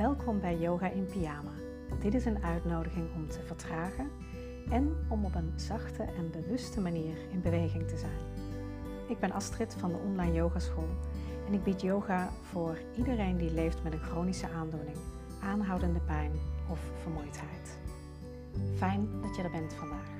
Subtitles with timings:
[0.00, 1.52] Welkom bij Yoga in Pyjama.
[1.98, 4.10] Dit is een uitnodiging om te vertragen
[4.70, 8.18] en om op een zachte en bewuste manier in beweging te zijn.
[9.08, 10.88] Ik ben Astrid van de Online Yogaschool
[11.46, 14.96] en ik bied yoga voor iedereen die leeft met een chronische aandoening,
[15.42, 16.32] aanhoudende pijn
[16.68, 17.78] of vermoeidheid.
[18.76, 20.19] Fijn dat je er bent vandaag.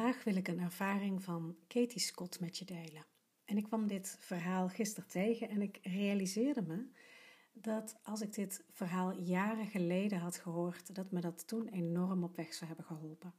[0.00, 3.04] Vandaag wil ik een ervaring van Katie Scott met je delen.
[3.44, 6.86] En ik kwam dit verhaal gisteren tegen en ik realiseerde me
[7.52, 12.36] dat als ik dit verhaal jaren geleden had gehoord, dat me dat toen enorm op
[12.36, 13.34] weg zou hebben geholpen.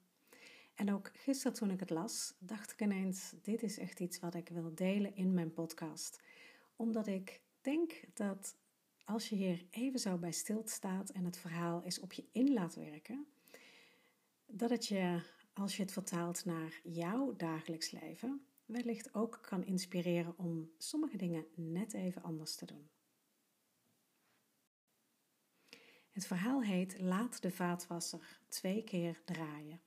[0.75, 4.35] En ook gisteren toen ik het las, dacht ik ineens: dit is echt iets wat
[4.35, 6.21] ik wil delen in mijn podcast.
[6.75, 8.55] Omdat ik denk dat
[9.05, 12.75] als je hier even zo bij stilstaat en het verhaal eens op je in laat
[12.75, 13.25] werken,
[14.45, 15.21] dat het je
[15.53, 21.45] als je het vertaalt naar jouw dagelijks leven, wellicht ook kan inspireren om sommige dingen
[21.55, 22.89] net even anders te doen.
[26.11, 29.81] Het verhaal heet Laat de vaatwasser twee keer draaien.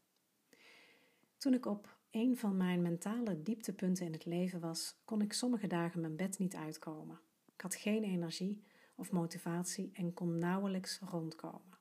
[1.37, 5.67] Toen ik op een van mijn mentale dieptepunten in het leven was, kon ik sommige
[5.67, 7.21] dagen mijn bed niet uitkomen.
[7.55, 8.63] Ik had geen energie
[8.95, 11.79] of motivatie en kon nauwelijks rondkomen.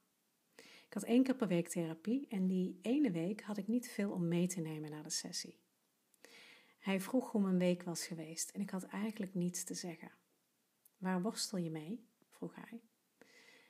[0.93, 4.11] Ik had één keer per week therapie en die ene week had ik niet veel
[4.11, 5.59] om mee te nemen naar de sessie.
[6.79, 10.11] Hij vroeg hoe mijn week was geweest en ik had eigenlijk niets te zeggen.
[10.97, 12.07] Waar worstel je mee?
[12.29, 12.81] vroeg hij.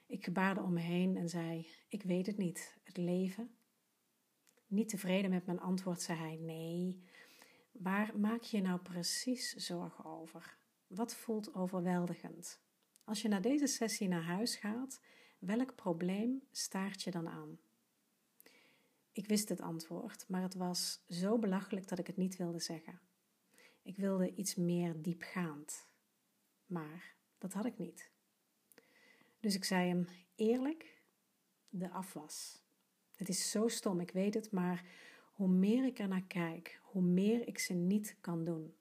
[0.05, 3.55] Ik gebaarde om me heen en zei: Ik weet het niet, het leven.
[4.67, 7.03] Niet tevreden met mijn antwoord zei hij: Nee,
[7.71, 10.57] waar maak je nou precies zorgen over?
[10.87, 12.61] Wat voelt overweldigend?
[13.03, 15.01] Als je na deze sessie naar huis gaat,
[15.45, 17.59] Welk probleem staart je dan aan?
[19.11, 22.99] Ik wist het antwoord, maar het was zo belachelijk dat ik het niet wilde zeggen.
[23.81, 25.87] Ik wilde iets meer diepgaand,
[26.65, 28.11] maar dat had ik niet.
[29.39, 31.01] Dus ik zei hem eerlijk:
[31.69, 32.63] de afwas.
[33.15, 34.85] Het is zo stom, ik weet het, maar
[35.33, 38.75] hoe meer ik er naar kijk, hoe meer ik ze niet kan doen.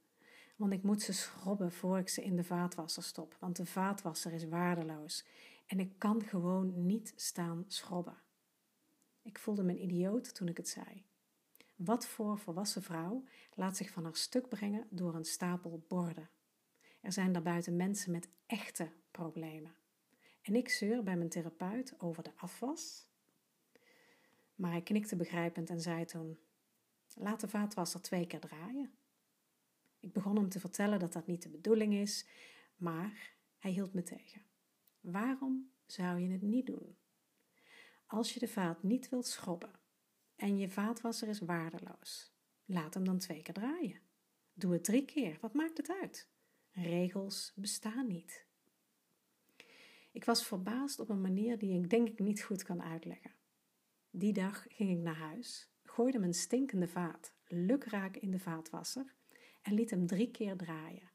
[0.57, 4.33] Want ik moet ze schrobben voor ik ze in de vaatwasser stop, want de vaatwasser
[4.33, 5.25] is waardeloos
[5.67, 8.17] en ik kan gewoon niet staan schrobben.
[9.23, 11.05] Ik voelde me een idioot toen ik het zei.
[11.77, 13.25] Wat voor volwassen vrouw
[13.55, 16.31] laat zich van haar stuk brengen door een stapel borden?
[17.01, 19.75] Er zijn daarbuiten mensen met echte problemen.
[20.43, 23.07] En ik zeur bij mijn therapeut over de afwas.
[24.55, 26.39] Maar hij knikte begrijpend en zei toen:
[27.15, 28.93] Laat de vaatwasser twee keer draaien.
[30.01, 32.27] Ik begon hem te vertellen dat dat niet de bedoeling is,
[32.77, 34.43] maar hij hield me tegen.
[35.03, 36.97] Waarom zou je het niet doen?
[38.07, 39.81] Als je de vaat niet wilt schrobben
[40.37, 44.01] en je vaatwasser is waardeloos, laat hem dan twee keer draaien.
[44.53, 46.31] Doe het drie keer, wat maakt het uit?
[46.71, 48.47] Regels bestaan niet.
[50.13, 53.35] Ik was verbaasd op een manier die ik denk ik niet goed kan uitleggen.
[54.11, 59.15] Die dag ging ik naar huis, gooide mijn stinkende vaat lukraak in de vaatwasser
[59.63, 61.11] en liet hem drie keer draaien.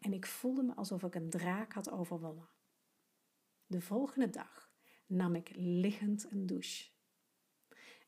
[0.00, 2.48] En ik voelde me alsof ik een draak had overwonnen.
[3.72, 4.70] De volgende dag
[5.06, 6.90] nam ik liggend een douche.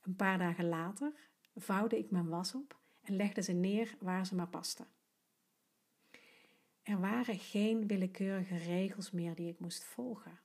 [0.03, 1.13] Een paar dagen later
[1.55, 4.87] vouwde ik mijn was op en legde ze neer waar ze maar pasten.
[6.83, 10.41] Er waren geen willekeurige regels meer die ik moest volgen.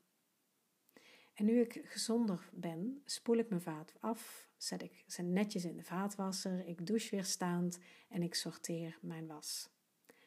[1.33, 5.75] En nu ik gezonder ben, spoel ik mijn vaat af, zet ik ze netjes in
[5.75, 7.79] de vaatwasser, ik douche weer staand
[8.09, 9.69] en ik sorteer mijn was.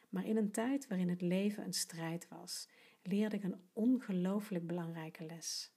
[0.08, 2.68] Maar in een tijd waarin het leven een strijd was
[3.02, 5.72] leerde ik een ongelooflijk belangrijke les.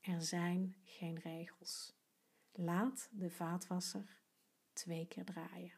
[0.00, 1.94] Er zijn geen regels.
[2.52, 4.22] Laat de vaatwasser
[4.72, 5.72] twee keer draaien.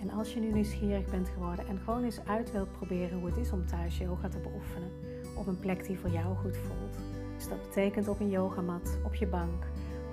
[0.00, 3.36] En als je nu nieuwsgierig bent geworden en gewoon eens uit wilt proberen hoe het
[3.36, 4.90] is om thuis yoga te beoefenen
[5.36, 6.96] op een plek die voor jou goed voelt.
[7.34, 9.64] Dus dat betekent op een yogamat, op je bank,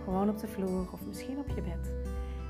[0.04, 2.03] gewoon op de vloer of misschien op je bed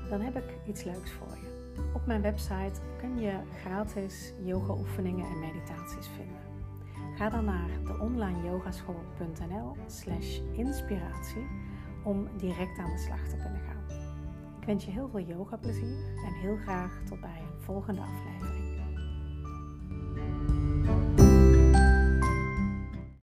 [0.08, 1.54] dan heb ik iets leuks voor je.
[1.94, 6.42] Op mijn website kun je gratis yoga oefeningen en meditaties vinden.
[7.16, 11.46] Ga dan naar deonlineyogaschool.nl slash inspiratie
[12.04, 13.84] om direct aan de slag te kunnen gaan.
[14.60, 18.63] Ik wens je heel veel yoga plezier en heel graag tot bij een volgende aflevering.